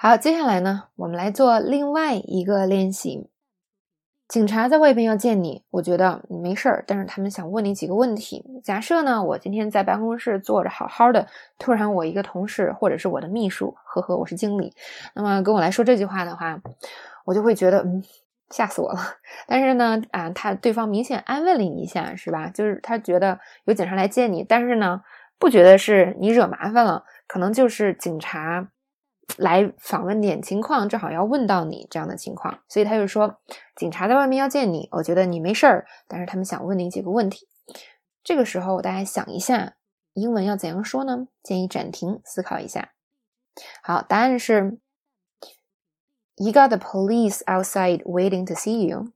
[0.00, 3.26] 好，接下来呢，我们来做另外一个练习。
[4.28, 8.44] 警察在外边要见你，我觉得没事儿，但是他们想问你几个问题。
[8.62, 11.26] 假设呢，我今天在办公室坐着好好的，
[11.58, 14.72] 突然我一个同事或者是我的秘书，呵呵，我是经理，
[15.16, 16.60] 那么跟我来说这句话的话，
[17.24, 18.00] 我就会觉得，嗯，
[18.50, 19.00] 吓死我了。
[19.48, 22.46] 但是呢，啊，他对方明显安慰了你一下，是吧？
[22.50, 25.02] 就是他觉得有警察来见你，但是呢，
[25.40, 28.68] 不觉得是你惹麻烦了，可能就是警察。
[29.38, 33.40] 来访问点情况，正好要问到你这样的情况，所以他就说，
[33.76, 37.46] 警察在外面要见你，我觉得你没事儿，但是他们想问你几个问题。
[38.24, 39.76] 这个时候大家想一下，
[40.14, 41.28] 英文要怎样说呢？
[41.42, 42.92] 建议暂停思考一下。
[43.82, 44.78] 好，答案是
[46.36, 49.12] ：You got the police outside waiting to see you.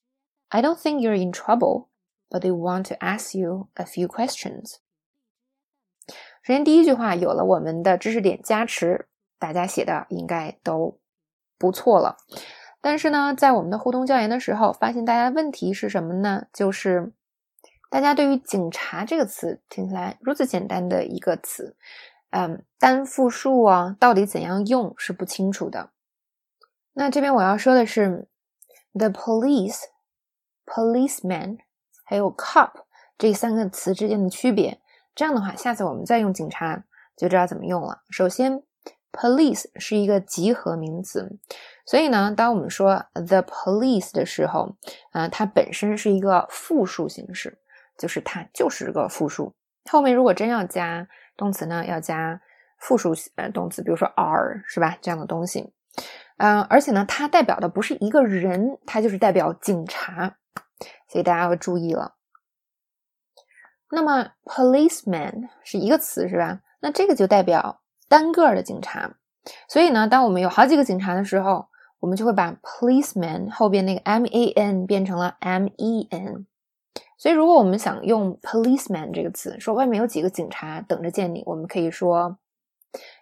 [0.50, 1.88] I don't think you're in trouble,
[2.30, 4.76] but they want to ask you a few questions.
[6.42, 9.08] 首先，第一句话有了我们的知识点加持。
[9.42, 11.00] 大家写的应该都
[11.58, 12.16] 不错了，
[12.80, 16.46] 但是呢，在我们的互动教研的时候，发现大家的问题是什么呢？
[16.52, 17.12] 就是
[17.90, 21.74] 大家对于“警察”这个词听起来如此简单的一个词，
[22.30, 25.90] 嗯，单复数啊，到底怎样用是不清楚的。
[26.92, 28.28] 那这边我要说的是
[28.92, 29.80] ，the police、
[30.64, 31.58] policeman
[32.04, 32.70] 还有 cop
[33.18, 34.80] 这三个词之间的区别。
[35.16, 36.84] 这样的话，下次我们再用“警察”
[37.18, 38.02] 就知道怎么用了。
[38.08, 38.62] 首先。
[39.12, 41.38] Police 是一个集合名词，
[41.84, 44.74] 所以呢，当我们说 the police 的时候，
[45.10, 47.58] 啊，它本身是一个复数形式，
[47.98, 49.54] 就是它就是个复数。
[49.90, 52.40] 后面如果真要加动词呢，要加
[52.78, 54.96] 复数呃动词，比如说 are 是吧？
[55.02, 55.74] 这样的东西，
[56.38, 60.36] 嗯，而且呢，它代表的不是一个人，它就是代表警察，
[61.10, 62.14] 所以大家要注意了。
[63.90, 66.60] 那么 policeman 是一个词是吧？
[66.80, 67.81] 那这个就代表。
[68.12, 69.16] 单个的警察，
[69.70, 71.66] 所以呢，当我们有好几个警察的时候，
[71.98, 76.46] 我们就会把 policeman 后边那个 m a n 变成了 m e n。
[77.16, 82.36] 所以，如果我们想用 policeman 这个词，说外面有几个警察等着见你，我们可以说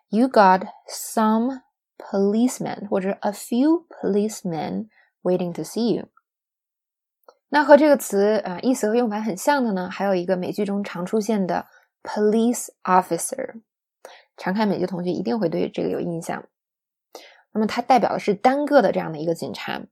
[0.09, 1.61] you got some
[1.97, 4.89] policemen 或者 a few policemen
[5.23, 6.09] waiting to see you。
[7.51, 11.67] 那和这个词啊意思和用法很像的呢，还有一个美剧中常出现的
[12.03, 13.61] police officer。
[14.41, 16.45] 常看美剧同学一定会对这个有印象。
[17.53, 19.83] 那么它代表的是单个的这样的一个警察。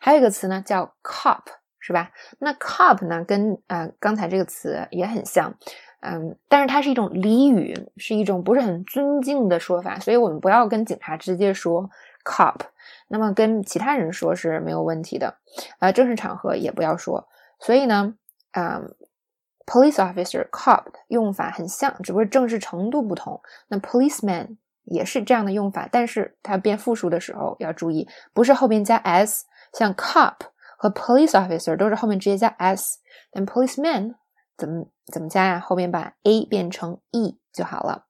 [0.00, 1.42] 还有一个词呢叫 cop，
[1.78, 2.10] 是吧？
[2.40, 5.54] 那 cop 呢跟啊刚才这个词也很像，
[6.00, 11.88] 嗯，但是它是一种俚语，是一种不是很尊敬的说法，所以我们不要跟警察直接说
[12.24, 12.62] cop。
[13.06, 15.38] 那么跟其他人说是没有问题的，
[15.78, 17.28] 啊，正式场合也不要说。
[17.60, 18.16] 所以呢，
[18.52, 18.96] 嗯。
[19.66, 23.40] Police officer, cop 的用法很像，只不过正式程度不同。
[23.68, 29.46] 那 policeman 也是这样的用法，但是它变复数的时候要注意，不是后边加 s。
[29.72, 30.36] 像 cop
[30.78, 32.98] 和 police officer 都是后面直接加 s，
[33.32, 34.14] 但 policeman
[34.56, 35.58] 怎么怎么加呀？
[35.58, 38.06] 后面把 a 变成 e 就好了。